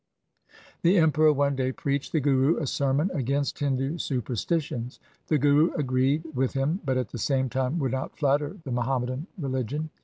The 0.81 0.97
Emperor 0.97 1.31
one 1.31 1.55
day 1.55 1.71
preached 1.71 2.11
the 2.11 2.19
Guru 2.19 2.57
a 2.57 2.65
sermon 2.65 3.11
against 3.13 3.59
Hindu 3.59 3.99
superstitions. 3.99 4.99
The 5.27 5.37
Guru 5.37 5.73
agreed 5.75 6.23
with 6.33 6.53
him, 6.53 6.79
but 6.83 6.97
at 6.97 7.09
the 7.09 7.19
same 7.19 7.49
time 7.49 7.77
would 7.77 7.91
not 7.91 8.17
flatter 8.17 8.57
the 8.63 8.71
Muhammadan 8.71 9.27
religion. 9.37 9.91